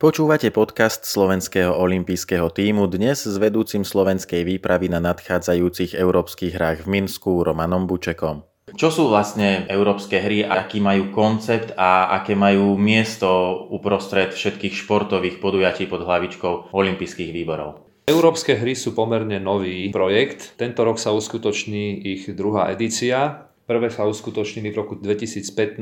Počúvate 0.00 0.48
podcast 0.48 1.04
slovenského 1.04 1.76
olympijského 1.76 2.48
týmu 2.48 2.88
dnes 2.88 3.20
s 3.28 3.36
vedúcim 3.36 3.84
slovenskej 3.84 4.48
výpravy 4.48 4.88
na 4.88 4.96
nadchádzajúcich 4.96 5.92
európskych 5.92 6.56
hrách 6.56 6.88
v 6.88 7.04
Minsku 7.04 7.44
Romanom 7.44 7.84
Bučekom. 7.84 8.40
Čo 8.72 8.88
sú 8.88 9.12
vlastne 9.12 9.68
európske 9.68 10.24
hry, 10.24 10.40
aký 10.40 10.80
majú 10.80 11.12
koncept 11.12 11.76
a 11.76 12.16
aké 12.16 12.32
majú 12.32 12.80
miesto 12.80 13.28
uprostred 13.68 14.32
všetkých 14.32 14.72
športových 14.72 15.36
podujatí 15.36 15.84
pod 15.84 16.08
hlavičkou 16.08 16.72
olympijských 16.72 17.36
výborov? 17.36 17.84
Európske 18.08 18.56
hry 18.56 18.72
sú 18.72 18.96
pomerne 18.96 19.36
nový 19.36 19.84
projekt. 19.92 20.56
Tento 20.56 20.80
rok 20.80 20.96
sa 20.96 21.12
uskutoční 21.12 22.00
ich 22.08 22.32
druhá 22.32 22.72
edícia. 22.72 23.49
Prvé 23.70 23.86
sa 23.86 24.02
uskutočnili 24.02 24.74
v 24.74 24.82
roku 24.82 24.98
2015 24.98 25.78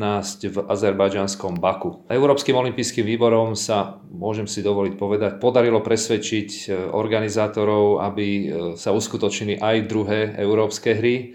v 0.52 0.56
azerbajdžanskom 0.60 1.56
Baku. 1.56 2.04
Európskym 2.12 2.52
olympijským 2.52 3.00
výborom 3.00 3.56
sa, 3.56 4.04
môžem 4.12 4.44
si 4.44 4.60
dovoliť 4.60 4.94
povedať, 5.00 5.32
podarilo 5.40 5.80
presvedčiť 5.80 6.68
e, 6.68 6.84
organizátorov, 6.92 8.04
aby 8.04 8.26
e, 8.28 8.46
sa 8.76 8.92
uskutočnili 8.92 9.56
aj 9.56 9.88
druhé 9.88 10.36
európske 10.36 11.00
hry. 11.00 11.32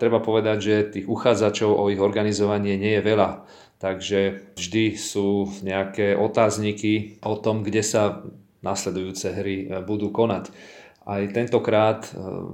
Treba 0.00 0.24
povedať, 0.24 0.56
že 0.56 0.88
tých 0.88 1.04
uchádzačov 1.04 1.68
o 1.68 1.92
ich 1.92 2.00
organizovanie 2.00 2.80
nie 2.80 2.96
je 2.96 3.04
veľa. 3.04 3.44
Takže 3.76 4.56
vždy 4.56 4.96
sú 4.96 5.52
nejaké 5.60 6.16
otázniky 6.16 7.20
o 7.28 7.36
tom, 7.36 7.60
kde 7.60 7.84
sa 7.84 8.24
nasledujúce 8.64 9.36
hry 9.36 9.68
e, 9.68 9.84
budú 9.84 10.08
konať 10.08 10.48
aj 11.10 11.34
tentokrát 11.34 12.06
e, 12.06 12.10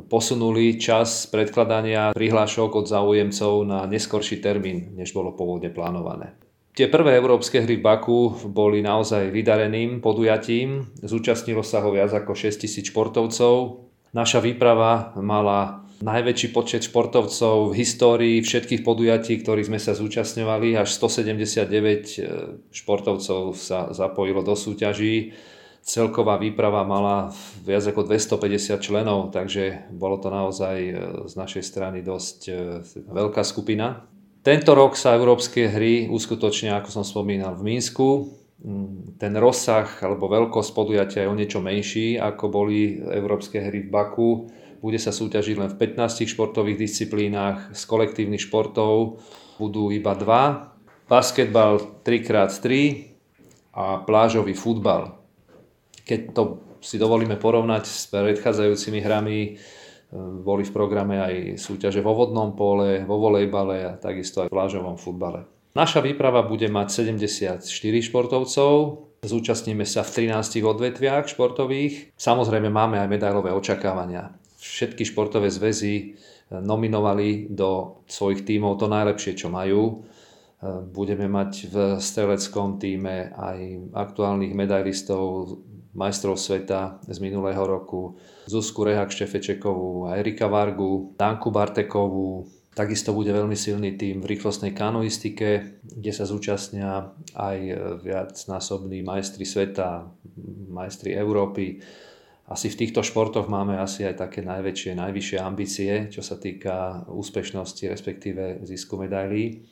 posunuli 0.08 0.80
čas 0.80 1.28
predkladania 1.28 2.16
prihlášok 2.16 2.72
od 2.72 2.86
záujemcov 2.88 3.52
na 3.68 3.84
neskorší 3.84 4.40
termín, 4.40 4.96
než 4.96 5.12
bolo 5.12 5.36
pôvodne 5.36 5.68
plánované. 5.68 6.32
Tie 6.76 6.88
prvé 6.92 7.16
európske 7.16 7.64
hry 7.64 7.80
v 7.80 7.84
Baku 7.84 8.36
boli 8.52 8.84
naozaj 8.84 9.32
vydareným 9.32 10.04
podujatím. 10.04 10.84
Zúčastnilo 11.00 11.64
sa 11.64 11.80
ho 11.80 11.88
viac 11.88 12.12
ako 12.12 12.36
6000 12.36 12.92
športovcov. 12.92 13.88
Naša 14.12 14.44
výprava 14.44 15.16
mala 15.16 15.88
najväčší 16.04 16.52
počet 16.52 16.84
športovcov 16.84 17.72
v 17.72 17.76
histórii 17.80 18.36
všetkých 18.44 18.84
podujatí, 18.84 19.40
ktorých 19.40 19.68
sme 19.72 19.80
sa 19.80 19.96
zúčastňovali. 19.96 20.76
Až 20.76 20.92
179 21.00 21.64
e, 21.64 22.28
športovcov 22.68 23.56
sa 23.56 23.88
zapojilo 23.96 24.44
do 24.44 24.52
súťaží 24.52 25.32
celková 25.86 26.34
výprava 26.42 26.82
mala 26.82 27.30
viac 27.62 27.86
ako 27.86 28.10
250 28.10 28.82
členov, 28.82 29.30
takže 29.30 29.86
bolo 29.94 30.18
to 30.18 30.34
naozaj 30.34 30.76
e, 30.82 30.92
z 31.30 31.34
našej 31.38 31.62
strany 31.62 32.02
dosť 32.02 32.38
e, 32.50 32.52
veľká 33.06 33.46
skupina. 33.46 34.02
Tento 34.42 34.74
rok 34.74 34.98
sa 34.98 35.14
európske 35.14 35.70
hry 35.70 36.10
uskutočnia, 36.10 36.82
ako 36.82 36.90
som 36.90 37.04
spomínal, 37.06 37.54
v 37.54 37.70
Mínsku. 37.70 38.06
Mm, 38.66 39.14
ten 39.14 39.30
rozsah 39.38 39.86
alebo 40.02 40.26
veľkosť 40.26 40.70
podujatia 40.74 41.22
je 41.22 41.30
o 41.30 41.38
niečo 41.38 41.62
menší, 41.62 42.18
ako 42.18 42.50
boli 42.50 42.98
európske 42.98 43.62
hry 43.62 43.86
v 43.86 43.90
Baku. 43.90 44.50
Bude 44.82 44.98
sa 44.98 45.14
súťažiť 45.14 45.54
len 45.54 45.70
v 45.70 45.78
15 45.78 46.26
športových 46.26 46.82
disciplínach. 46.82 47.70
Z 47.70 47.86
kolektívnych 47.86 48.42
športov 48.42 49.22
budú 49.62 49.94
iba 49.94 50.18
dva. 50.18 50.74
Basketbal 51.06 52.02
3x3 52.02 52.66
a 53.70 54.02
plážový 54.02 54.58
futbal 54.58 55.25
keď 56.06 56.20
to 56.30 56.42
si 56.78 57.02
dovolíme 57.02 57.34
porovnať 57.34 57.84
s 57.84 58.06
predchádzajúcimi 58.14 59.02
hrami, 59.02 59.38
e, 59.42 59.52
boli 60.40 60.62
v 60.62 60.70
programe 60.70 61.18
aj 61.18 61.34
súťaže 61.58 61.98
vo 61.98 62.14
vodnom 62.14 62.54
pole, 62.54 63.02
vo 63.02 63.18
volejbale 63.18 63.82
a 63.82 63.92
takisto 63.98 64.46
aj 64.46 64.48
v 64.48 64.54
plážovom 64.54 64.94
futbale. 64.94 65.50
Naša 65.74 66.00
výprava 66.00 66.46
bude 66.46 66.70
mať 66.70 67.10
74 67.10 67.60
športovcov, 68.00 68.72
zúčastníme 69.26 69.84
sa 69.84 70.06
v 70.06 70.30
13 70.30 70.62
odvetviach 70.62 71.28
športových. 71.28 72.14
Samozrejme 72.16 72.70
máme 72.70 72.96
aj 73.02 73.10
medailové 73.10 73.52
očakávania. 73.52 74.32
Všetky 74.56 75.04
športové 75.04 75.50
zväzy 75.50 75.94
e, 75.98 76.04
nominovali 76.62 77.50
do 77.50 78.00
svojich 78.06 78.46
tímov 78.46 78.78
to 78.78 78.86
najlepšie, 78.86 79.34
čo 79.34 79.50
majú. 79.50 79.82
E, 79.90 79.94
budeme 80.86 81.26
mať 81.26 81.52
v 81.66 81.76
streleckom 81.98 82.78
týme 82.78 83.34
aj 83.34 83.58
aktuálnych 83.90 84.54
medailistov 84.54 85.50
majstrov 85.96 86.36
sveta 86.36 87.00
z 87.08 87.18
minulého 87.24 87.64
roku, 87.64 88.20
Zuzku 88.44 88.84
Rehak 88.84 89.08
Štefečekovú, 89.10 90.12
Erika 90.12 90.46
Vargu, 90.46 91.16
Danku 91.16 91.48
Bartekovú, 91.48 92.44
Takisto 92.76 93.16
bude 93.16 93.32
veľmi 93.32 93.56
silný 93.56 93.96
tým 93.96 94.20
v 94.20 94.36
rýchlostnej 94.36 94.76
kanoistike, 94.76 95.80
kde 95.80 96.12
sa 96.12 96.28
zúčastnia 96.28 97.08
aj 97.32 97.58
viacnásobní 98.04 99.00
majstri 99.00 99.48
sveta, 99.48 100.12
majstri 100.68 101.16
Európy. 101.16 101.80
Asi 102.44 102.68
v 102.68 102.84
týchto 102.84 103.00
športoch 103.00 103.48
máme 103.48 103.80
asi 103.80 104.04
aj 104.04 104.28
také 104.28 104.44
najväčšie, 104.44 104.92
najvyššie 104.92 105.38
ambície, 105.40 106.12
čo 106.12 106.20
sa 106.20 106.36
týka 106.36 107.08
úspešnosti, 107.08 107.80
respektíve 107.88 108.60
zisku 108.68 109.00
medailí. 109.00 109.64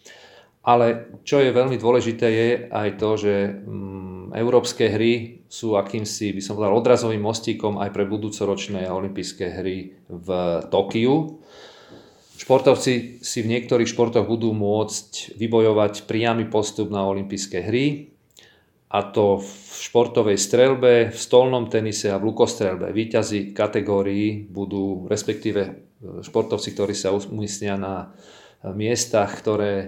Ale 0.65 1.13
čo 1.29 1.45
je 1.45 1.53
veľmi 1.53 1.77
dôležité 1.77 2.27
je 2.29 2.49
aj 2.73 2.89
to, 2.97 3.11
že 3.21 3.35
mm, 3.53 4.33
európske 4.33 4.89
hry 4.89 5.45
sú 5.45 5.77
akýmsi, 5.77 6.33
by 6.33 6.41
som 6.41 6.57
povedal, 6.57 6.81
odrazovým 6.81 7.21
mostíkom 7.21 7.77
aj 7.79 7.93
pre 7.93 8.09
budúcoročné 8.09 8.89
olympijské 8.89 9.61
hry 9.61 9.93
v 10.09 10.29
Tokiu. 10.73 11.45
Športovci 12.41 13.21
si 13.21 13.39
v 13.45 13.51
niektorých 13.53 13.87
športoch 13.87 14.25
budú 14.25 14.57
môcť 14.57 15.37
vybojovať 15.37 16.09
priamy 16.09 16.49
postup 16.49 16.89
na 16.89 17.05
olympijské 17.07 17.61
hry, 17.61 18.15
a 18.95 19.03
to 19.11 19.43
v 19.43 19.51
športovej 19.91 20.39
strelbe, 20.39 21.11
v 21.11 21.19
stolnom 21.19 21.67
tenise 21.67 22.15
a 22.15 22.21
v 22.23 22.31
lukostrelbe. 22.31 22.95
Výťazí 22.95 23.51
kategórií 23.51 24.47
budú, 24.47 25.11
respektíve 25.11 25.61
e, 25.67 25.71
športovci, 26.23 26.71
ktorí 26.71 26.95
sa 26.95 27.11
umiestnia 27.11 27.75
na 27.75 28.15
miestach, 28.73 29.37
ktoré 29.37 29.73
e, 29.77 29.87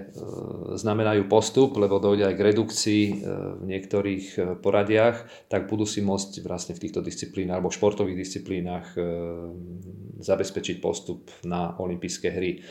znamenajú 0.77 1.25
postup, 1.25 1.81
lebo 1.81 1.97
dojde 1.97 2.29
aj 2.29 2.35
k 2.37 2.45
redukcii 2.45 3.03
e, 3.09 3.13
v 3.57 3.63
niektorých 3.65 4.25
e, 4.37 4.39
poradiach, 4.61 5.49
tak 5.49 5.65
budú 5.65 5.89
si 5.89 6.05
môcť 6.05 6.45
vlastne 6.45 6.77
v 6.77 6.85
týchto 6.85 7.01
disciplínach 7.01 7.57
alebo 7.57 7.73
športových 7.73 8.21
disciplínach 8.21 8.93
zabezpečiť 10.21 10.77
postup 10.77 11.33
na 11.41 11.73
olympijské 11.81 12.29
hry. 12.29 12.61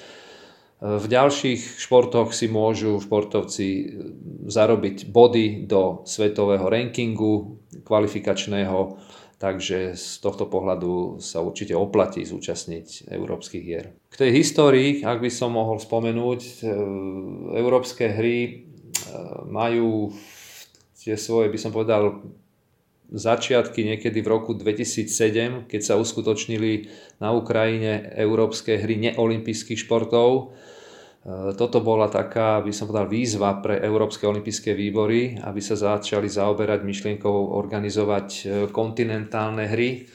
V 0.77 1.07
ďalších 1.09 1.81
športoch 1.81 2.37
si 2.37 2.53
môžu 2.53 3.01
športovci 3.01 3.97
zarobiť 4.45 5.09
body 5.09 5.65
do 5.65 6.05
svetového 6.05 6.69
rankingu 6.69 7.65
kvalifikačného 7.81 9.01
Takže 9.37 9.93
z 10.01 10.07
tohto 10.25 10.49
pohľadu 10.49 11.21
sa 11.21 11.45
určite 11.45 11.77
oplatí 11.77 12.25
zúčastniť 12.25 13.13
európskych 13.13 13.61
hier. 13.61 13.93
K 14.09 14.17
tej 14.17 14.31
histórii, 14.33 15.05
ak 15.05 15.21
by 15.21 15.29
som 15.29 15.53
mohol 15.53 15.77
spomenúť, 15.77 16.41
e, 16.41 16.73
európske 17.61 18.17
hry 18.17 18.39
e, 18.41 18.53
majú 19.45 20.09
tie 20.97 21.21
svoje, 21.21 21.53
by 21.53 21.59
som 21.61 21.69
povedal, 21.69 22.25
začiatky 23.13 23.87
niekedy 23.87 24.19
v 24.23 24.29
roku 24.31 24.55
2007, 24.55 25.71
keď 25.71 25.81
sa 25.83 25.95
uskutočnili 25.99 26.91
na 27.23 27.31
Ukrajine 27.35 28.11
európske 28.19 28.79
hry 28.79 28.99
neolimpijských 28.99 29.87
športov 29.87 30.57
E, 31.27 31.59
toto 31.59 31.83
bola 31.83 32.07
taká, 32.07 32.63
by 32.63 32.71
som 32.71 32.87
povedal, 32.87 33.11
výzva 33.11 33.59
pre 33.59 33.83
Európske 33.83 34.31
olympijské 34.31 34.79
výbory, 34.79 35.35
aby 35.43 35.59
sa 35.59 35.75
začali 35.75 36.31
zaoberať 36.31 36.87
myšlienkou 36.87 37.59
organizovať 37.59 38.29
e, 38.31 38.43
kontinentálne 38.71 39.67
hry. 39.67 40.07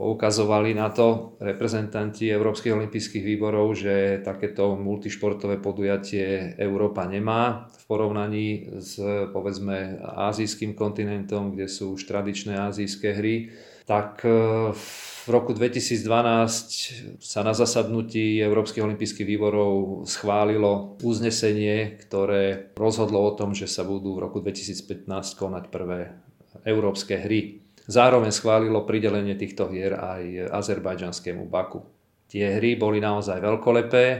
Poukazovali 0.00 0.72
na 0.72 0.88
to 0.88 1.36
reprezentanti 1.44 2.32
Európskych 2.32 2.72
olympijských 2.72 3.20
výborov, 3.20 3.76
že 3.76 4.24
takéto 4.24 4.72
multišportové 4.72 5.60
podujatie 5.60 6.56
Európa 6.56 7.04
nemá 7.04 7.68
v 7.68 7.82
porovnaní 7.84 8.80
s 8.80 8.96
povedzme 9.28 10.00
azijským 10.00 10.72
kontinentom, 10.72 11.52
kde 11.52 11.68
sú 11.68 12.00
už 12.00 12.08
tradičné 12.08 12.56
azijské 12.56 13.12
hry. 13.12 13.52
Tak 13.84 14.24
v 14.24 14.72
e, 14.72 15.10
v 15.20 15.28
roku 15.28 15.52
2012 15.52 17.20
sa 17.20 17.44
na 17.44 17.52
zasadnutí 17.52 18.40
Európskych 18.40 18.80
olympijských 18.80 19.28
výborov 19.28 20.02
schválilo 20.08 20.96
uznesenie, 21.04 22.00
ktoré 22.00 22.72
rozhodlo 22.72 23.20
o 23.20 23.36
tom, 23.36 23.52
že 23.52 23.68
sa 23.68 23.84
budú 23.84 24.16
v 24.16 24.24
roku 24.24 24.40
2015 24.40 25.04
konať 25.36 25.68
prvé 25.68 26.16
európske 26.64 27.20
hry. 27.20 27.60
Zároveň 27.90 28.30
schválilo 28.30 28.86
pridelenie 28.86 29.34
týchto 29.34 29.66
hier 29.66 29.98
aj 29.98 30.54
azerbajdžanskému 30.54 31.50
Baku. 31.50 31.82
Tie 32.30 32.46
hry 32.46 32.78
boli 32.78 33.02
naozaj 33.02 33.42
veľkolepé. 33.42 34.04
E, 34.14 34.18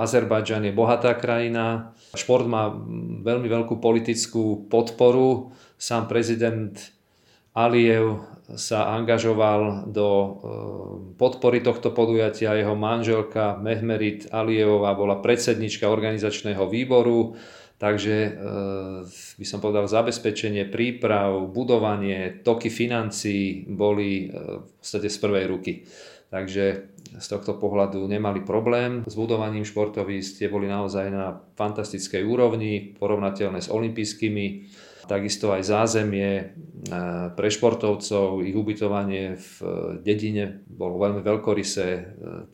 Azerbajdžan 0.00 0.64
je 0.64 0.72
bohatá 0.72 1.12
krajina, 1.12 1.92
šport 2.16 2.48
má 2.48 2.72
veľmi 3.20 3.52
veľkú 3.52 3.76
politickú 3.76 4.64
podporu. 4.72 5.52
Sám 5.76 6.08
prezident 6.08 6.72
Aliev 7.52 8.24
sa 8.56 8.96
angažoval 8.96 9.92
do 9.92 10.08
e, 10.08 10.30
podpory 11.20 11.60
tohto 11.60 11.92
podujatia. 11.92 12.56
Jeho 12.56 12.72
manželka 12.72 13.60
Mehmerit 13.60 14.32
Alievová 14.32 14.96
bola 14.96 15.20
predsednička 15.20 15.84
organizačného 15.84 16.64
výboru, 16.64 17.36
Takže 17.82 18.14
e, 18.14 18.30
by 19.10 19.46
som 19.46 19.58
povedal, 19.58 19.90
zabezpečenie 19.90 20.70
príprav, 20.70 21.34
budovanie, 21.50 22.38
toky 22.46 22.70
financií 22.70 23.66
boli 23.66 24.30
v 24.30 24.70
podstate 24.78 25.10
z 25.10 25.18
prvej 25.18 25.44
ruky. 25.50 25.82
Takže 26.30 26.64
z 27.18 27.26
tohto 27.28 27.60
pohľadu 27.60 28.06
nemali 28.08 28.40
problém 28.40 29.04
s 29.04 29.12
budovaním 29.12 29.68
športovísk, 29.68 30.40
tie 30.40 30.48
boli 30.48 30.64
naozaj 30.64 31.12
na 31.12 31.36
fantastickej 31.58 32.24
úrovni, 32.24 32.96
porovnateľné 32.96 33.60
s 33.60 33.68
olympijskými 33.68 34.46
takisto 35.04 35.52
aj 35.52 35.62
zázemie 35.66 36.30
e, 36.32 36.44
pre 37.34 37.48
športovcov, 37.50 38.40
ich 38.46 38.56
ubytovanie 38.56 39.36
v 39.36 39.50
e, 39.60 39.68
dedine 40.00 40.62
bolo 40.64 40.96
veľmi 40.96 41.20
veľkorysé, 41.20 41.88
e, 41.92 42.02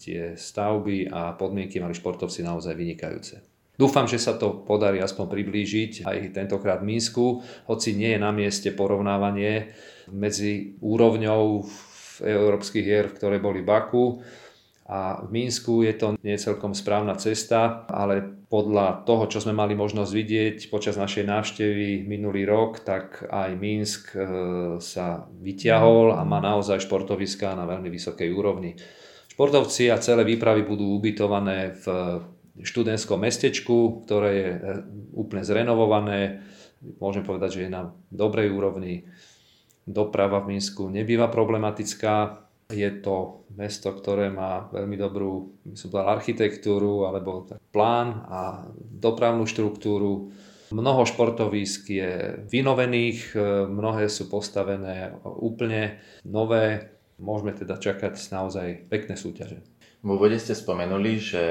tie 0.01 0.21
stavby 0.35 1.13
a 1.13 1.37
podmienky 1.37 1.79
mali 1.79 1.95
športovci 1.95 2.43
naozaj 2.43 2.75
vynikajúce. 2.75 3.57
Dúfam, 3.79 4.11
že 4.11 4.19
sa 4.19 4.35
to 4.35 4.67
podarí 4.67 4.99
aspoň 4.99 5.31
priblížiť 5.31 6.03
aj 6.03 6.35
tentokrát 6.35 6.83
v 6.83 6.99
Mínsku, 6.99 7.47
hoci 7.71 7.95
nie 7.95 8.19
je 8.19 8.21
na 8.21 8.35
mieste 8.35 8.75
porovnávanie 8.75 9.71
medzi 10.11 10.75
úrovňou 10.83 11.63
európskych 12.19 12.83
hier, 12.83 13.07
ktoré 13.15 13.39
boli 13.39 13.63
v 13.63 13.71
Baku 13.71 14.05
a 14.89 15.21
v 15.21 15.29
Mínsku 15.29 15.85
je 15.85 15.95
to 15.95 16.17
nie 16.25 16.41
celkom 16.41 16.73
správna 16.73 17.13
cesta, 17.21 17.85
ale 17.93 18.25
podľa 18.49 19.05
toho, 19.05 19.29
čo 19.29 19.45
sme 19.45 19.53
mali 19.53 19.77
možnosť 19.77 20.11
vidieť 20.17 20.57
počas 20.73 20.97
našej 20.97 21.29
návštevy 21.29 22.09
minulý 22.09 22.49
rok, 22.49 22.81
tak 22.81 23.29
aj 23.29 23.53
Minsk 23.61 24.17
e, 24.17 24.25
sa 24.81 25.29
vyťahol 25.29 26.17
a 26.17 26.25
má 26.25 26.41
naozaj 26.41 26.81
športoviská 26.81 27.53
na 27.53 27.69
veľmi 27.69 27.93
vysokej 27.93 28.33
úrovni. 28.33 28.81
Športovci 29.29 29.93
a 29.93 30.01
celé 30.01 30.25
výpravy 30.25 30.65
budú 30.65 30.97
ubytované 30.97 31.77
v 31.77 31.85
študentskom 32.62 33.22
mestečku, 33.22 34.02
ktoré 34.06 34.31
je 34.34 34.49
e, 34.50 34.60
úplne 35.14 35.43
zrenovované. 35.46 36.43
Môžem 37.02 37.26
povedať, 37.26 37.58
že 37.58 37.62
je 37.66 37.70
na 37.75 37.94
dobrej 38.10 38.55
úrovni. 38.55 39.06
Doprava 39.88 40.44
v 40.44 40.56
Minsku 40.56 40.93
nebýva 40.93 41.32
problematická 41.32 42.49
je 42.69 42.90
to 43.00 43.49
mesto, 43.56 43.88
ktoré 43.96 44.28
má 44.28 44.69
veľmi 44.69 45.00
dobrú 45.00 45.56
som 45.72 45.88
architektúru 46.05 47.08
alebo 47.08 47.49
plán 47.72 48.28
a 48.28 48.69
dopravnú 48.76 49.49
štruktúru. 49.49 50.28
Mnoho 50.69 51.08
športovísk 51.08 51.88
je 51.88 52.44
vynovených, 52.44 53.32
mnohé 53.72 54.12
sú 54.12 54.28
postavené 54.28 55.16
úplne 55.25 55.96
nové. 56.28 56.93
Môžeme 57.16 57.56
teda 57.56 57.81
čakať 57.81 58.20
naozaj 58.28 58.84
pekné 58.93 59.16
súťaže. 59.16 59.64
V 59.99 60.15
úvode 60.15 60.39
ste 60.39 60.55
spomenuli, 60.55 61.19
že 61.19 61.45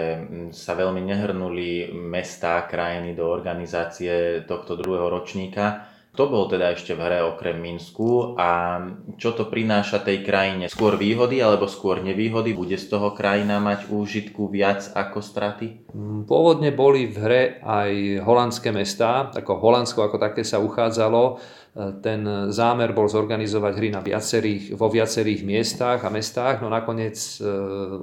sa 0.55 0.71
veľmi 0.71 1.03
nehrnuli 1.03 1.91
mestá, 1.91 2.63
krajiny 2.63 3.11
do 3.11 3.27
organizácie 3.27 4.47
tohto 4.47 4.79
druhého 4.79 5.11
ročníka. 5.11 5.83
Kto 6.17 6.33
bol 6.33 6.49
teda 6.49 6.73
ešte 6.73 6.97
v 6.97 7.05
hre 7.05 7.21
okrem 7.29 7.61
Minsku 7.61 8.33
a 8.41 8.81
čo 9.21 9.37
to 9.37 9.45
prináša 9.53 10.01
tej 10.01 10.25
krajine? 10.25 10.65
Skôr 10.65 10.97
výhody 10.97 11.45
alebo 11.45 11.69
skôr 11.69 12.01
nevýhody? 12.01 12.57
Bude 12.57 12.73
z 12.73 12.89
toho 12.89 13.13
krajina 13.13 13.61
mať 13.61 13.85
úžitku 13.93 14.49
viac 14.49 14.89
ako 14.97 15.21
straty? 15.21 15.85
Mm, 15.93 16.25
pôvodne 16.25 16.73
boli 16.73 17.05
v 17.05 17.17
hre 17.21 17.41
aj 17.61 18.25
holandské 18.25 18.73
mestá, 18.73 19.29
ako 19.29 19.61
Holandsko 19.61 20.09
ako 20.09 20.17
také 20.17 20.41
sa 20.41 20.57
uchádzalo. 20.57 21.37
E, 21.77 22.01
ten 22.01 22.25
zámer 22.49 22.97
bol 22.97 23.05
zorganizovať 23.05 23.73
hry 23.77 23.93
na 23.93 24.01
viacerých, 24.01 24.73
vo 24.73 24.89
viacerých 24.89 25.45
miestach 25.45 26.01
a 26.01 26.09
mestách, 26.09 26.65
no 26.65 26.73
nakoniec 26.73 27.13
e, 27.13 27.45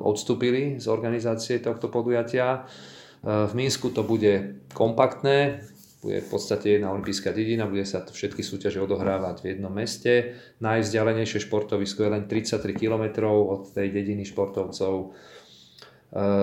odstúpili 0.07 0.79
z 0.79 0.87
organizácie 0.87 1.59
tohto 1.59 1.91
podujatia. 1.91 2.63
E, 2.63 3.51
v 3.51 3.53
Minsku 3.59 3.91
to 3.91 4.07
bude 4.07 4.63
kompaktné, 4.71 5.67
bude 6.05 6.21
v 6.21 6.29
podstate 6.29 6.77
jedna 6.77 6.93
olimpijská 6.93 7.33
dedina, 7.33 7.65
bude 7.65 7.89
sa 7.89 8.05
všetky 8.05 8.45
súťaže 8.45 8.85
odohrávať 8.85 9.41
v 9.41 9.57
jednom 9.57 9.73
meste. 9.73 10.37
Najvzdialenejšie 10.61 11.49
športovisko 11.49 12.05
je 12.05 12.11
len 12.13 12.29
33 12.29 12.77
km 12.77 13.33
od 13.33 13.73
tej 13.73 13.89
dediny 13.89 14.29
športovcov. 14.29 14.95
E, 15.01 15.07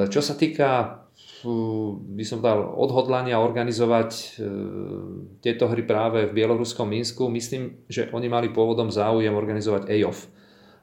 čo 0.09 0.21
sa 0.25 0.33
týka 0.33 0.97
by 2.01 2.23
som 2.25 2.41
dal 2.41 2.65
odhodlania 2.73 3.37
organizovať 3.37 4.09
e, 4.13 4.25
tieto 5.45 5.69
hry 5.69 5.85
práve 5.85 6.25
v 6.29 6.35
bieloruskom 6.37 6.89
Minsku, 6.89 7.29
myslím, 7.29 7.85
že 7.85 8.09
oni 8.13 8.29
mali 8.29 8.49
pôvodom 8.49 8.89
záujem 8.89 9.33
organizovať 9.33 9.89
EOF 9.89 10.40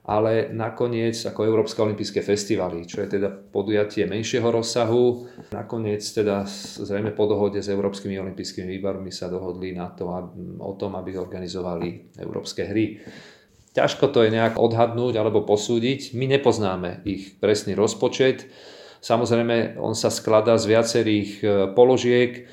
ale 0.08 0.48
nakoniec 0.56 1.12
ako 1.20 1.44
Európske 1.44 1.84
olympijské 1.84 2.24
festivaly, 2.24 2.88
čo 2.88 3.04
je 3.04 3.20
teda 3.20 3.28
podujatie 3.28 4.08
menšieho 4.08 4.48
rozsahu. 4.48 5.28
Nakoniec 5.52 6.00
teda 6.00 6.48
zrejme 6.80 7.12
po 7.12 7.28
dohode 7.28 7.60
s 7.60 7.68
Európskymi 7.68 8.16
olympijskými 8.16 8.72
výbormi 8.80 9.12
sa 9.12 9.28
dohodli 9.28 9.76
na 9.76 9.92
to, 9.92 10.08
o 10.64 10.72
tom, 10.80 10.96
aby 10.96 11.12
organizovali 11.12 12.16
európske 12.16 12.64
hry. 12.64 13.04
Ťažko 13.76 14.08
to 14.08 14.24
je 14.24 14.32
nejak 14.32 14.56
odhadnúť 14.56 15.20
alebo 15.20 15.44
posúdiť. 15.44 16.16
My 16.16 16.24
nepoznáme 16.24 17.04
ich 17.04 17.36
presný 17.36 17.76
rozpočet. 17.76 18.48
Samozrejme, 19.04 19.76
on 19.76 19.92
sa 19.92 20.08
skladá 20.08 20.56
z 20.56 20.72
viacerých 20.72 21.30
e, 21.38 21.46
položiek 21.76 22.48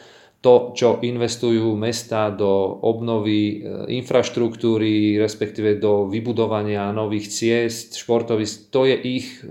to, 0.45 0.77
čo 0.77 1.01
investujú 1.01 1.73
mesta 1.73 2.29
do 2.29 2.77
obnovy 2.85 3.41
e, 3.41 3.55
infraštruktúry, 3.97 5.17
respektíve 5.17 5.81
do 5.81 6.05
vybudovania 6.05 6.93
nových 6.93 7.33
ciest, 7.33 7.97
športovisk, 7.97 8.69
to 8.69 8.85
je 8.85 8.93
ich 8.93 9.41
e, 9.41 9.49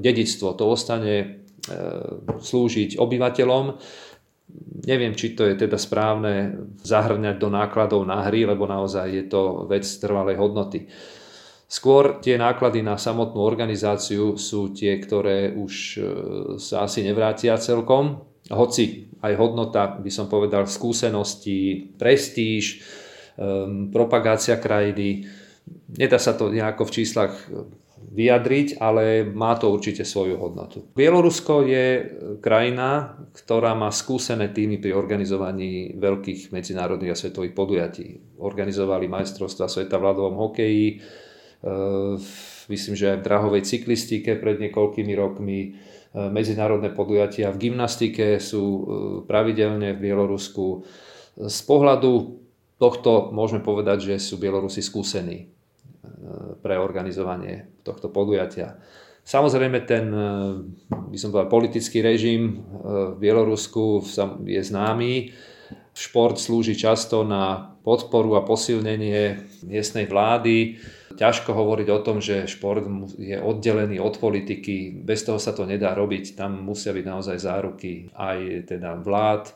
dedictvo, 0.00 0.56
to 0.56 0.64
ostane 0.64 1.14
e, 1.20 1.26
slúžiť 2.40 2.96
obyvateľom. 2.96 3.64
Neviem, 4.88 5.12
či 5.12 5.36
to 5.36 5.44
je 5.44 5.60
teda 5.60 5.76
správne 5.76 6.56
zahrňať 6.80 7.36
do 7.36 7.52
nákladov 7.52 8.08
na 8.08 8.24
hry, 8.24 8.48
lebo 8.48 8.64
naozaj 8.64 9.12
je 9.12 9.24
to 9.28 9.68
vec 9.68 9.84
trvalej 9.84 10.40
hodnoty. 10.40 10.88
Skôr 11.68 12.24
tie 12.24 12.40
náklady 12.40 12.80
na 12.80 12.96
samotnú 12.96 13.44
organizáciu 13.44 14.40
sú 14.40 14.72
tie, 14.72 14.96
ktoré 14.96 15.52
už 15.52 16.00
sa 16.56 16.88
asi 16.88 17.04
nevrátia 17.04 17.60
celkom, 17.60 18.24
hoci 18.50 19.08
aj 19.20 19.34
hodnota, 19.34 19.98
by 19.98 20.10
som 20.12 20.30
povedal, 20.30 20.64
skúsenosti, 20.64 21.92
prestíž, 21.98 22.80
um, 23.36 23.90
propagácia 23.90 24.56
krajiny. 24.56 25.26
Nedá 25.98 26.16
sa 26.16 26.32
to 26.32 26.48
nejako 26.48 26.88
v 26.88 26.94
číslach 27.02 27.34
vyjadriť, 28.08 28.80
ale 28.80 29.26
má 29.26 29.54
to 29.60 29.68
určite 29.68 30.02
svoju 30.06 30.40
hodnotu. 30.40 30.88
Bielorusko 30.96 31.66
je 31.66 31.86
krajina, 32.40 33.20
ktorá 33.36 33.76
má 33.76 33.92
skúsené 33.92 34.48
týmy 34.48 34.80
pri 34.80 34.96
organizovaní 34.96 35.92
veľkých 35.98 36.54
medzinárodných 36.54 37.12
a 37.12 37.20
svetových 37.20 37.54
podujatí. 37.54 38.06
Organizovali 38.40 39.10
majstrovstva 39.10 39.68
sveta 39.68 40.00
v 40.00 40.06
ľadovom 40.08 40.36
hokeji, 40.40 40.86
ehm, 40.98 42.16
myslím, 42.72 42.94
že 42.96 43.12
aj 43.12 43.18
v 43.20 43.26
drahovej 43.26 43.62
cyklistike 43.66 44.40
pred 44.40 44.56
niekoľkými 44.56 45.12
rokmi, 45.12 45.60
medzinárodné 46.16 46.96
podujatia 46.96 47.52
v 47.52 47.68
gymnastike 47.68 48.40
sú 48.40 48.62
e, 48.64 48.82
pravidelne 49.28 49.92
v 49.92 50.02
Bielorusku. 50.08 50.82
Z 51.36 51.60
pohľadu 51.68 52.40
tohto 52.80 53.28
môžeme 53.30 53.60
povedať, 53.60 54.12
že 54.12 54.14
sú 54.16 54.40
Bielorusi 54.40 54.80
skúsení 54.80 55.44
e, 55.44 55.46
pre 56.64 56.80
organizovanie 56.80 57.68
tohto 57.84 58.08
podujatia. 58.08 58.80
Samozrejme 59.28 59.84
ten, 59.84 60.08
by 60.88 61.16
som 61.20 61.28
povedal, 61.28 61.52
politický 61.52 62.00
režim 62.00 62.64
v 63.12 63.20
Bielorusku 63.20 64.00
je 64.48 64.62
známy. 64.64 65.36
Šport 65.98 66.38
slúži 66.38 66.78
často 66.78 67.26
na 67.26 67.74
podporu 67.82 68.38
a 68.38 68.46
posilnenie 68.46 69.42
miestnej 69.66 70.06
vlády 70.06 70.78
ťažko 71.18 71.50
hovoriť 71.50 71.88
o 71.90 71.98
tom, 72.06 72.22
že 72.22 72.46
šport 72.46 72.86
je 73.18 73.34
oddelený 73.34 73.98
od 73.98 74.22
politiky. 74.22 74.94
Bez 74.94 75.26
toho 75.26 75.42
sa 75.42 75.50
to 75.50 75.66
nedá 75.66 75.98
robiť. 75.98 76.38
Tam 76.38 76.62
musia 76.62 76.94
byť 76.94 77.04
naozaj 77.04 77.36
záruky 77.42 78.06
aj 78.14 78.70
teda 78.70 78.94
vlád, 79.02 79.50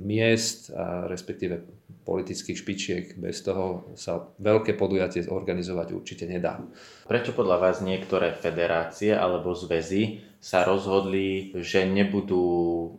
miest 0.00 0.72
a 0.72 1.04
respektíve 1.04 1.60
politických 2.06 2.56
špičiek. 2.56 3.04
Bez 3.18 3.42
toho 3.42 3.90
sa 3.98 4.30
veľké 4.38 4.78
podujatie 4.78 5.26
organizovať 5.26 5.88
určite 5.90 6.24
nedá. 6.30 6.62
Prečo 7.10 7.34
podľa 7.34 7.58
vás 7.58 7.82
niektoré 7.82 8.30
federácie 8.30 9.10
alebo 9.10 9.58
zväzy 9.58 10.22
sa 10.38 10.62
rozhodli, 10.62 11.50
že 11.58 11.82
nebudú 11.82 12.46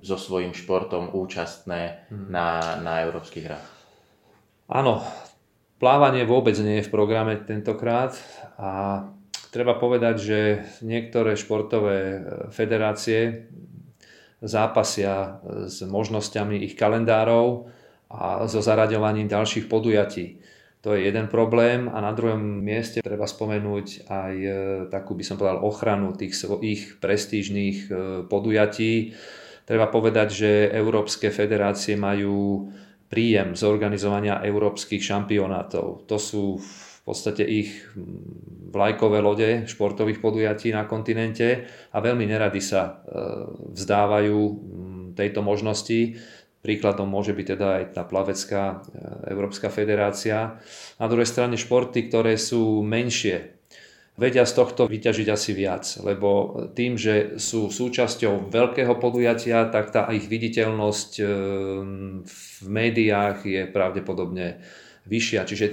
so 0.03 0.19
svojím 0.19 0.51
športom 0.51 1.15
účastné 1.15 2.11
hmm. 2.11 2.27
na, 2.27 2.77
na 2.83 3.07
európskych 3.07 3.45
hrách? 3.47 3.67
Áno, 4.67 4.99
Plávanie 5.77 6.25
vôbec 6.25 6.57
nie 6.57 6.81
je 6.81 6.89
v 6.89 6.93
programe 6.93 7.37
tentokrát 7.37 8.17
a 8.57 9.05
treba 9.53 9.77
povedať, 9.77 10.15
že 10.17 10.39
niektoré 10.81 11.37
športové 11.37 11.97
e, 12.01 12.19
federácie 12.49 13.45
zápasia 14.41 15.37
s 15.69 15.85
možnosťami 15.85 16.65
ich 16.65 16.73
kalendárov 16.73 17.69
a 18.11 18.47
so 18.47 18.63
zaraďovaním 18.63 19.27
ďalších 19.27 19.67
podujatí. 19.67 20.39
To 20.85 20.95
je 20.95 21.09
jeden 21.09 21.27
problém 21.27 21.91
a 21.91 21.99
na 21.99 22.15
druhom 22.15 22.39
mieste 22.39 23.03
treba 23.03 23.27
spomenúť 23.27 24.07
aj 24.07 24.33
e, 24.39 24.51
takú 24.87 25.17
by 25.17 25.23
som 25.25 25.35
povedal 25.35 25.65
ochranu 25.65 26.15
tých 26.15 26.37
svojich 26.37 27.01
prestížnych 27.03 27.77
e, 27.87 27.89
podujatí, 28.29 29.11
Treba 29.67 29.91
povedať, 29.91 30.27
že 30.31 30.51
európske 30.71 31.27
federácie 31.27 31.99
majú 31.99 32.71
príjem 33.11 33.51
zorganizovania 33.51 34.39
európskych 34.39 35.03
šampionátov. 35.03 36.07
To 36.07 36.15
sú 36.15 36.55
v 36.55 36.99
podstate 37.03 37.43
ich 37.43 37.75
vlajkové 38.71 39.19
lode 39.19 39.67
športových 39.67 40.23
podujatí 40.23 40.71
na 40.71 40.87
kontinente 40.87 41.67
a 41.91 41.99
veľmi 41.99 42.23
nerady 42.23 42.63
sa 42.63 42.83
e, 42.83 42.91
vzdávajú 43.75 44.39
tejto 45.19 45.43
možnosti. 45.43 46.15
Príkladom 46.67 47.07
môže 47.07 47.31
byť 47.31 47.45
teda 47.55 47.67
aj 47.79 47.83
tá 47.95 48.03
plavecká 48.03 48.63
e, 48.67 48.75
Európska 49.31 49.71
federácia. 49.71 50.59
Na 50.99 51.07
druhej 51.07 51.23
strane 51.23 51.55
športy, 51.55 52.11
ktoré 52.11 52.35
sú 52.35 52.83
menšie, 52.83 53.55
vedia 54.19 54.43
z 54.43 54.51
tohto 54.51 54.83
vyťažiť 54.89 55.27
asi 55.31 55.55
viac, 55.55 55.87
lebo 56.03 56.59
tým, 56.75 56.99
že 56.99 57.39
sú 57.39 57.71
súčasťou 57.71 58.51
veľkého 58.51 58.99
podujatia, 58.99 59.71
tak 59.71 59.95
tá 59.95 60.11
ich 60.11 60.27
viditeľnosť 60.27 61.11
ehm, 61.23 62.27
v 62.27 62.67
médiách 62.67 63.47
je 63.47 63.61
pravdepodobne 63.71 64.59
vyššia, 65.07 65.41
čiže, 65.47 65.67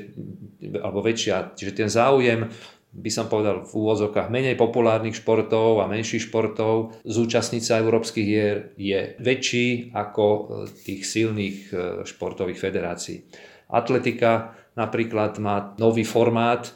alebo 0.79 1.03
väčšia. 1.03 1.59
Čiže 1.59 1.73
ten 1.75 1.91
záujem 1.91 2.47
by 2.95 3.11
som 3.11 3.27
povedal 3.27 3.67
v 3.67 3.73
úvozokách 3.75 4.31
menej 4.31 4.55
populárnych 4.55 5.19
športov 5.19 5.83
a 5.83 5.91
menších 5.91 6.31
športov 6.31 6.95
zúčastniť 7.03 7.63
sa 7.63 7.83
európskych 7.83 8.27
hier 8.27 8.71
je 8.79 9.19
väčší 9.19 9.91
ako 9.91 10.25
e, 10.25 10.41
tých 10.71 11.03
silných 11.03 11.59
e, 11.69 11.75
športových 12.07 12.63
federácií. 12.63 13.27
Atletika 13.69 14.55
napríklad 14.79 15.43
má 15.43 15.75
nový 15.77 16.07
formát, 16.07 16.71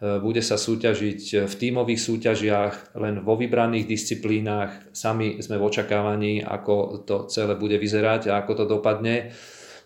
E, 0.00 0.16
bude 0.16 0.40
sa 0.40 0.56
súťažiť 0.56 1.44
v 1.44 1.54
tímových 1.54 2.00
súťažiach 2.00 2.96
len 2.96 3.20
vo 3.20 3.36
vybraných 3.36 3.84
disciplínach. 3.84 4.72
Sami 4.96 5.36
sme 5.44 5.60
v 5.60 5.66
očakávaní, 5.68 6.40
ako 6.40 7.04
to 7.04 7.16
celé 7.28 7.52
bude 7.54 7.76
vyzerať 7.76 8.32
a 8.32 8.40
ako 8.40 8.52
to 8.56 8.64
dopadne. 8.64 9.28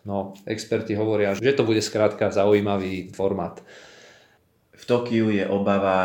No, 0.07 0.37
experti 0.47 0.95
hovoria, 0.95 1.35
že 1.35 1.57
to 1.57 1.67
bude 1.67 1.83
skrátka 1.83 2.31
zaujímavý 2.31 3.11
formát. 3.11 3.59
V 4.75 4.83
Tokiu 4.91 5.31
je 5.31 5.47
obava 5.47 6.03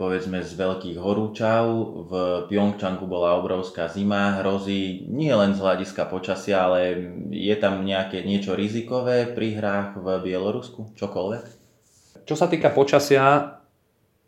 povedzme 0.00 0.40
z 0.40 0.56
veľkých 0.56 0.96
horúčav, 0.96 1.68
v 2.08 2.12
Pyeongchangu 2.48 3.04
bola 3.04 3.36
obrovská 3.36 3.92
zima, 3.92 4.40
hrozí 4.40 5.04
nie 5.12 5.28
len 5.28 5.52
z 5.52 5.60
hľadiska 5.60 6.08
počasia, 6.08 6.64
ale 6.64 6.96
je 7.28 7.52
tam 7.60 7.84
nejaké 7.84 8.24
niečo 8.24 8.56
rizikové 8.56 9.28
pri 9.28 9.60
hrách 9.60 10.00
v 10.00 10.06
Bielorusku, 10.24 10.96
čokoľvek? 10.96 11.44
Čo 12.24 12.34
sa 12.36 12.48
týka 12.48 12.72
počasia, 12.72 13.60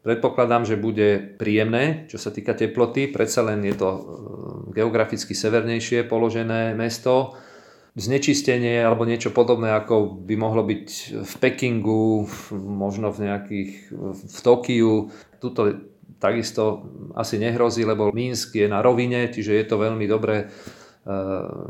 predpokladám, 0.05 0.65
že 0.69 0.81
bude 0.81 1.37
príjemné, 1.41 2.09
čo 2.09 2.17
sa 2.17 2.33
týka 2.33 2.57
teploty. 2.57 3.09
Predsa 3.09 3.45
len 3.49 3.65
je 3.65 3.77
to 3.77 3.89
e, 3.89 4.01
geograficky 4.77 5.37
severnejšie 5.37 6.09
položené 6.09 6.73
mesto. 6.77 7.37
Znečistenie 7.99 8.87
alebo 8.87 9.03
niečo 9.03 9.35
podobné, 9.35 9.75
ako 9.75 10.23
by 10.23 10.35
mohlo 10.39 10.63
byť 10.63 10.87
v 11.27 11.33
Pekingu, 11.43 12.31
možno 12.55 13.11
v 13.11 13.27
nejakých 13.27 13.73
v 14.15 14.39
Tokiu. 14.47 15.11
Tuto 15.43 15.61
takisto 16.21 16.87
asi 17.17 17.41
nehrozí, 17.41 17.83
lebo 17.83 18.13
Minsk 18.13 18.55
je 18.55 18.69
na 18.69 18.85
rovine, 18.85 19.33
čiže 19.33 19.57
je 19.57 19.65
to 19.67 19.81
veľmi 19.81 20.05
dobré 20.05 20.45
e, 20.45 20.47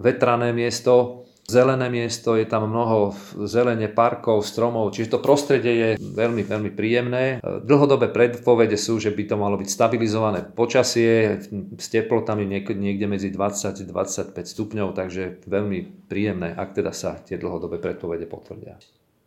vetrané 0.02 0.50
miesto 0.50 1.24
zelené 1.50 1.90
miesto, 1.90 2.38
je 2.38 2.47
tam 2.47 2.71
mnoho 2.71 3.11
zelene, 3.50 3.90
parkov, 3.90 4.47
stromov, 4.47 4.95
čiže 4.95 5.19
to 5.19 5.19
prostredie 5.19 5.75
je 5.75 5.90
veľmi, 5.99 6.47
veľmi 6.47 6.71
príjemné. 6.71 7.42
Dlhodobé 7.42 8.14
predpovede 8.14 8.78
sú, 8.78 9.02
že 9.02 9.11
by 9.11 9.23
to 9.26 9.35
malo 9.35 9.59
byť 9.59 9.66
stabilizované 9.66 10.47
počasie 10.54 11.42
s 11.75 11.87
teplotami 11.90 12.47
niekde 12.47 13.07
medzi 13.11 13.35
20 13.35 13.83
25 13.90 14.37
stupňov, 14.37 14.95
takže 14.95 15.42
veľmi 15.50 16.07
príjemné, 16.07 16.54
ak 16.54 16.78
teda 16.78 16.95
sa 16.95 17.19
tie 17.19 17.35
dlhodobé 17.35 17.83
predpovede 17.83 18.30
potvrdia. 18.30 18.78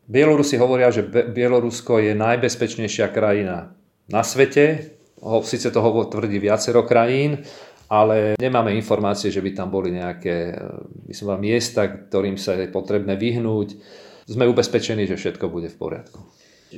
Bielorusi 0.08 0.56
hovoria, 0.60 0.92
že 0.92 1.04
Bielorusko 1.08 2.00
je 2.00 2.16
najbezpečnejšia 2.16 3.12
krajina 3.12 3.76
na 4.08 4.22
svete, 4.24 4.94
Sice 5.24 5.72
toho 5.72 6.04
tvrdí 6.04 6.36
viacero 6.36 6.84
krajín, 6.84 7.48
ale 7.94 8.34
nemáme 8.42 8.74
informácie, 8.74 9.30
že 9.30 9.38
by 9.38 9.54
tam 9.54 9.70
boli 9.70 9.94
nejaké 9.94 10.58
by 11.06 11.14
som 11.14 11.38
miesta, 11.38 11.86
ktorým 11.86 12.42
sa 12.42 12.58
je 12.58 12.66
potrebné 12.66 13.14
vyhnúť. 13.14 13.78
Sme 14.26 14.50
ubezpečení, 14.50 15.06
že 15.06 15.20
všetko 15.20 15.46
bude 15.54 15.70
v 15.70 15.78
poriadku. 15.78 16.18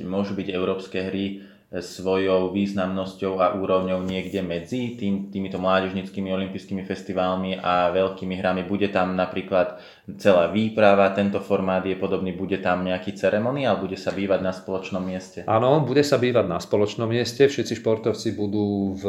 Môžu 0.04 0.36
byť 0.36 0.52
európske 0.52 1.00
hry 1.00 1.40
svojou 1.80 2.52
významnosťou 2.52 3.40
a 3.40 3.56
úrovňou 3.56 4.04
niekde 4.04 4.40
medzi 4.40 4.96
tým, 4.96 5.28
týmito 5.28 5.56
mládežnickými 5.56 6.28
olympijskými 6.32 6.82
festivalmi 6.86 7.58
a 7.58 7.92
veľkými 7.92 8.34
hrami. 8.38 8.62
Bude 8.64 8.88
tam 8.88 9.16
napríklad 9.16 9.80
celá 10.16 10.48
výprava, 10.52 11.10
tento 11.12 11.42
formát 11.42 11.82
je 11.82 11.98
podobný, 11.98 12.32
bude 12.32 12.62
tam 12.62 12.86
nejaký 12.86 13.18
ceremoniál, 13.18 13.80
bude 13.80 13.98
sa 13.98 14.14
bývať 14.14 14.40
na 14.44 14.52
spoločnom 14.54 15.02
mieste? 15.02 15.42
Áno, 15.50 15.82
bude 15.82 16.06
sa 16.06 16.16
bývať 16.20 16.46
na 16.46 16.62
spoločnom 16.62 17.10
mieste, 17.10 17.48
všetci 17.48 17.82
športovci 17.82 18.38
budú 18.38 18.94
v, 18.94 19.04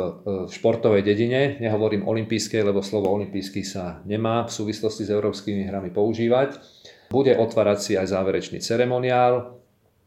v 0.47 0.51
športovej 0.51 1.05
dedine, 1.05 1.62
nehovorím 1.62 2.09
olympijskej, 2.09 2.65
lebo 2.65 2.81
slovo 2.81 3.13
olympijský 3.13 3.62
sa 3.62 4.01
nemá 4.07 4.47
v 4.47 4.51
súvislosti 4.55 5.05
s 5.05 5.13
európskymi 5.13 5.69
hrami 5.69 5.93
používať. 5.93 6.57
Bude 7.07 7.39
otvárať 7.39 7.77
si 7.79 7.91
aj 7.95 8.12
záverečný 8.12 8.59
ceremoniál, 8.59 9.57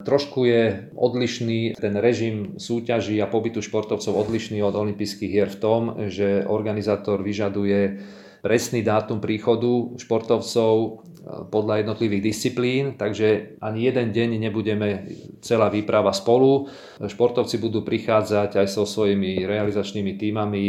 Trošku 0.00 0.48
je 0.48 0.88
odlišný 0.96 1.76
ten 1.76 1.94
režim 2.00 2.56
súťaží 2.56 3.20
a 3.20 3.28
pobytu 3.28 3.60
športovcov 3.60 4.16
odlišný 4.16 4.64
od 4.64 4.72
olympijských 4.72 5.30
hier 5.30 5.50
v 5.52 5.60
tom, 5.60 5.82
že 6.08 6.48
organizátor 6.48 7.20
vyžaduje 7.20 8.00
presný 8.40 8.80
dátum 8.80 9.20
príchodu 9.20 10.00
športovcov 10.00 10.72
eh, 10.80 10.92
podľa 11.52 11.84
jednotlivých 11.84 12.22
disciplín, 12.24 12.96
takže 12.96 13.60
ani 13.60 13.92
jeden 13.92 14.16
deň 14.16 14.28
nebudeme 14.40 14.88
celá 15.44 15.68
výprava 15.68 16.10
spolu. 16.16 16.72
Športovci 17.00 17.60
budú 17.60 17.84
prichádzať 17.84 18.56
aj 18.56 18.66
so 18.72 18.88
svojimi 18.88 19.44
realizačnými 19.44 20.16
týmami 20.16 20.62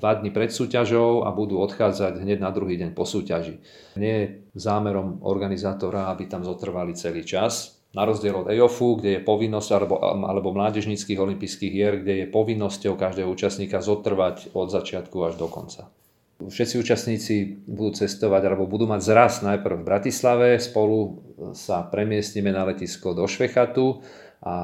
dva 0.00 0.16
dni 0.16 0.32
pred 0.32 0.48
súťažou 0.48 1.28
a 1.28 1.30
budú 1.30 1.60
odchádzať 1.60 2.24
hneď 2.24 2.40
na 2.40 2.50
druhý 2.50 2.80
deň 2.80 2.96
po 2.96 3.04
súťaži. 3.04 3.60
Nie 4.00 4.14
je 4.16 4.26
zámerom 4.56 5.20
organizátora, 5.22 6.08
aby 6.08 6.24
tam 6.24 6.40
zotrvali 6.40 6.96
celý 6.96 7.24
čas, 7.28 7.81
na 7.92 8.08
rozdiel 8.08 8.44
od 8.44 8.48
EOFu, 8.48 9.00
kde 9.00 9.20
je 9.20 9.20
povinnosť, 9.20 9.70
alebo, 9.76 10.00
alebo 10.00 10.56
mládežnických 10.56 11.20
olympijských 11.20 11.72
hier, 11.72 11.94
kde 12.00 12.24
je 12.24 12.26
povinnosťou 12.32 12.96
každého 12.96 13.28
účastníka 13.28 13.84
zotrvať 13.84 14.56
od 14.56 14.72
začiatku 14.72 15.16
až 15.28 15.36
do 15.36 15.48
konca. 15.48 15.92
Všetci 16.42 16.74
účastníci 16.80 17.34
budú 17.70 18.02
cestovať 18.02 18.42
alebo 18.50 18.66
budú 18.66 18.90
mať 18.90 19.00
zraz 19.04 19.32
najprv 19.46 19.78
v 19.78 19.86
Bratislave, 19.86 20.48
spolu 20.58 21.22
sa 21.54 21.86
premiestnime 21.86 22.50
na 22.50 22.66
letisko 22.66 23.14
do 23.14 23.28
Švechatu 23.30 24.02
a 24.42 24.54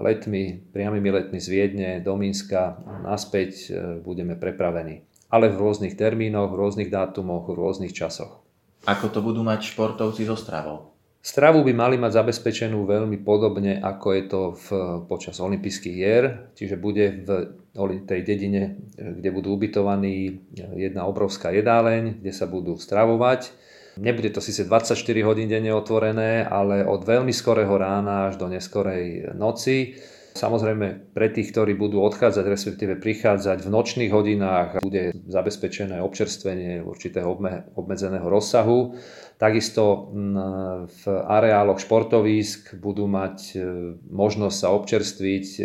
letmi, 0.00 0.64
priamými 0.72 1.12
letmi 1.12 1.36
z 1.36 1.46
Viedne 1.52 1.90
do 2.00 2.16
Mínska 2.16 2.80
naspäť 3.04 3.68
e, 3.68 4.00
budeme 4.00 4.32
prepravení. 4.32 5.04
Ale 5.28 5.52
v 5.52 5.60
rôznych 5.60 5.92
termínoch, 5.92 6.48
v 6.48 6.56
rôznych 6.56 6.88
dátumoch, 6.88 7.44
v 7.44 7.58
rôznych 7.58 7.92
časoch. 7.92 8.40
Ako 8.88 9.12
to 9.12 9.20
budú 9.20 9.44
mať 9.44 9.76
športovci 9.76 10.24
so 10.24 10.40
stravou? 10.40 10.95
Stravu 11.26 11.66
by 11.66 11.74
mali 11.74 11.98
mať 11.98 12.22
zabezpečenú 12.22 12.86
veľmi 12.86 13.26
podobne, 13.26 13.82
ako 13.82 14.08
je 14.14 14.22
to 14.30 14.40
v, 14.54 14.66
počas 15.10 15.42
olympijských 15.42 15.96
hier, 15.98 16.54
čiže 16.54 16.78
bude 16.78 17.26
v 17.26 17.50
tej 18.06 18.20
dedine, 18.22 18.78
kde 18.94 19.34
budú 19.34 19.58
ubytovaní 19.58 20.46
jedna 20.54 21.02
obrovská 21.02 21.50
jedáleň, 21.50 22.22
kde 22.22 22.30
sa 22.30 22.46
budú 22.46 22.78
stravovať. 22.78 23.50
Nebude 23.98 24.30
to 24.30 24.38
síce 24.38 24.70
24 24.70 24.94
hodín 25.26 25.50
denne 25.50 25.74
otvorené, 25.74 26.46
ale 26.46 26.86
od 26.86 27.02
veľmi 27.02 27.34
skorého 27.34 27.74
rána 27.74 28.30
až 28.30 28.38
do 28.38 28.46
neskorej 28.46 29.34
noci. 29.34 29.98
Samozrejme, 30.36 31.16
pre 31.16 31.32
tých, 31.32 31.56
ktorí 31.56 31.72
budú 31.72 32.04
odchádzať, 32.04 32.44
respektíve 32.44 33.00
prichádzať 33.00 33.64
v 33.64 33.72
nočných 33.72 34.12
hodinách, 34.12 34.84
bude 34.84 35.16
zabezpečené 35.24 36.04
občerstvenie 36.04 36.84
určitého 36.84 37.24
obmedzeného 37.72 38.28
rozsahu. 38.28 38.92
Takisto 39.40 40.12
v 40.84 41.02
areáloch 41.08 41.80
športovísk 41.80 42.76
budú 42.80 43.04
mať 43.04 43.36
e, 43.52 43.60
možnosť 44.08 44.56
sa 44.56 44.72
občerstviť, 44.72 45.46
e, 45.60 45.62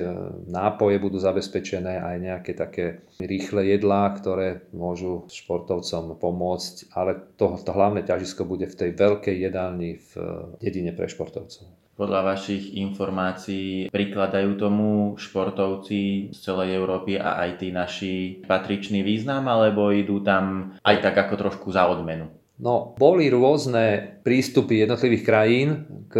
nápoje 0.51 0.99
budú 0.99 1.15
zabezpečené 1.15 2.03
aj 2.03 2.15
nejaké 2.19 2.51
také 2.51 3.07
rýchle 3.23 3.63
jedlá, 3.71 4.11
ktoré 4.11 4.67
môžu 4.75 5.23
športovcom 5.31 6.19
pomôcť, 6.19 6.91
ale 6.91 7.15
to, 7.39 7.55
to 7.63 7.71
hlavné 7.71 8.03
ťažisko 8.03 8.43
bude 8.43 8.67
v 8.67 8.75
tej 8.75 8.91
veľkej 8.91 9.35
jedálni 9.39 10.03
v 10.03 10.11
dedine 10.59 10.91
pre 10.91 11.07
športovcov. 11.07 11.80
Podľa 11.91 12.33
vašich 12.33 12.79
informácií 12.81 13.91
prikladajú 13.93 14.57
tomu 14.57 15.13
športovci 15.19 16.33
z 16.33 16.37
celej 16.39 16.73
Európy 16.79 17.19
a 17.19 17.43
aj 17.45 17.61
tí 17.61 17.69
naši 17.69 18.41
patričný 18.47 19.05
význam, 19.05 19.45
alebo 19.45 19.93
idú 19.93 20.23
tam 20.23 20.73
aj 20.81 20.97
tak 21.03 21.15
ako 21.27 21.33
trošku 21.37 21.67
za 21.69 21.85
odmenu? 21.91 22.31
No, 22.61 22.93
boli 22.93 23.25
rôzne 23.29 24.17
prístupy 24.21 24.85
jednotlivých 24.85 25.23
krajín 25.25 25.69
k 26.09 26.15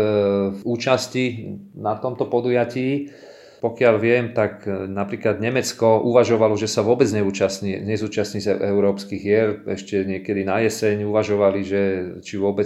účasti 0.66 1.54
na 1.78 1.94
tomto 1.98 2.26
podujatí. 2.26 3.14
Pokiaľ 3.62 3.96
viem, 4.02 4.34
tak 4.34 4.66
napríklad 4.90 5.38
Nemecko 5.38 6.02
uvažovalo, 6.02 6.58
že 6.58 6.66
sa 6.66 6.82
vôbec 6.82 7.06
neúčastní, 7.14 7.78
nezúčastní 7.86 8.42
sa 8.42 8.58
európskych 8.58 9.22
hier. 9.22 9.62
Ešte 9.70 10.02
niekedy 10.02 10.42
na 10.42 10.66
jeseň 10.66 11.06
uvažovali, 11.06 11.62
že 11.62 11.82
či 12.26 12.42
vôbec 12.42 12.66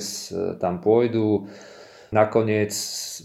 tam 0.63 0.79
pôjdu. 0.79 1.51
Nakoniec 2.13 2.73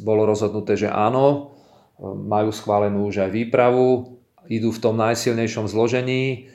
bolo 0.00 0.24
rozhodnuté, 0.24 0.76
že 0.76 0.88
áno, 0.88 1.56
majú 2.00 2.48
schválenú 2.54 3.12
už 3.12 3.28
aj 3.28 3.30
výpravu, 3.32 4.16
idú 4.48 4.72
v 4.72 4.82
tom 4.82 4.96
najsilnejšom 4.96 5.68
zložení, 5.68 6.48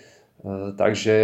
takže 0.77 1.15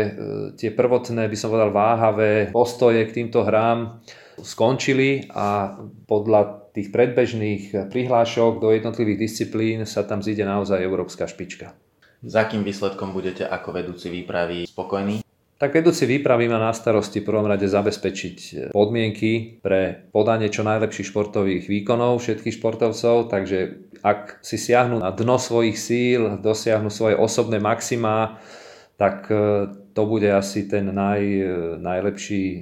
tie 0.58 0.70
prvotné, 0.74 1.26
by 1.26 1.38
som 1.38 1.50
povedal, 1.50 1.74
váhavé 1.74 2.50
postoje 2.54 3.02
k 3.10 3.16
týmto 3.22 3.46
hrám 3.46 4.02
skončili 4.42 5.30
a 5.34 5.78
podľa 6.06 6.72
tých 6.72 6.90
predbežných 6.90 7.92
prihlášok 7.92 8.64
do 8.64 8.72
jednotlivých 8.72 9.20
disciplín 9.28 9.84
sa 9.84 10.08
tam 10.08 10.24
zíde 10.24 10.48
naozaj 10.48 10.80
európska 10.80 11.28
špička. 11.28 11.76
S 12.22 12.34
akým 12.38 12.62
výsledkom 12.62 13.12
budete 13.12 13.44
ako 13.44 13.74
vedúci 13.74 14.14
výpravy 14.14 14.70
spokojní? 14.70 15.26
Tak 15.62 15.78
vedúci 15.78 16.10
výpravy 16.10 16.50
má 16.50 16.58
na 16.58 16.74
starosti 16.74 17.22
v 17.22 17.30
prvom 17.30 17.46
rade 17.46 17.70
zabezpečiť 17.70 18.74
podmienky 18.74 19.62
pre 19.62 20.10
podanie 20.10 20.50
čo 20.50 20.66
najlepších 20.66 21.14
športových 21.14 21.70
výkonov 21.70 22.18
všetkých 22.18 22.58
športovcov, 22.58 23.30
takže 23.30 23.78
ak 24.02 24.42
si 24.42 24.58
siahnu 24.58 24.98
na 25.06 25.14
dno 25.14 25.38
svojich 25.38 25.78
síl, 25.78 26.42
dosiahnu 26.42 26.90
svoje 26.90 27.14
osobné 27.14 27.62
maximá, 27.62 28.42
tak 28.98 29.30
e, 29.30 29.70
to 29.94 30.02
bude 30.10 30.26
asi 30.34 30.66
ten 30.66 30.90
naj, 30.90 31.22
e, 31.22 31.46
najlepší 31.78 32.46
e, 32.58 32.60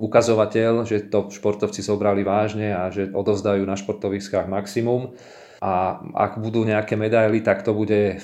ukazovateľ, 0.00 0.88
že 0.88 1.12
to 1.12 1.28
športovci 1.28 1.84
zobrali 1.84 2.24
vážne 2.24 2.72
a 2.72 2.88
že 2.88 3.12
odovzdajú 3.12 3.68
na 3.68 3.76
športoviskách 3.76 4.48
maximum. 4.48 5.12
A 5.60 6.00
ak 6.16 6.40
budú 6.40 6.64
nejaké 6.64 6.96
medaily, 6.96 7.44
tak 7.44 7.68
to 7.68 7.76
bude 7.76 8.16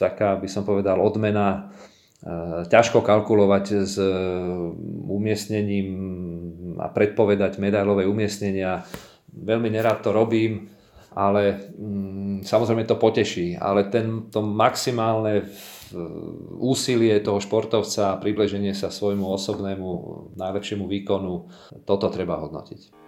taká, 0.00 0.40
by 0.40 0.48
som 0.48 0.64
povedal, 0.64 1.04
odmena 1.04 1.68
ťažko 2.66 2.98
kalkulovať 3.06 3.64
s 3.86 3.94
umiestnením 5.06 5.86
a 6.82 6.90
predpovedať 6.90 7.62
medailové 7.62 8.10
umiestnenia. 8.10 8.82
Veľmi 9.30 9.70
nerad 9.70 10.02
to 10.02 10.10
robím, 10.10 10.66
ale 11.14 11.70
mm, 11.78 12.42
samozrejme 12.42 12.82
to 12.90 12.98
poteší. 12.98 13.54
Ale 13.54 13.86
ten, 13.86 14.30
to 14.34 14.42
maximálne 14.42 15.46
úsilie 16.58 17.16
toho 17.24 17.40
športovca 17.40 18.12
a 18.12 18.20
približenie 18.20 18.76
sa 18.76 18.92
svojmu 18.92 19.24
osobnému 19.24 19.88
najlepšiemu 20.36 20.84
výkonu, 20.84 21.48
toto 21.88 22.12
treba 22.12 22.36
hodnotiť. 22.36 23.07